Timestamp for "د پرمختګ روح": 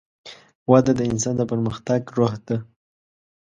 1.37-2.33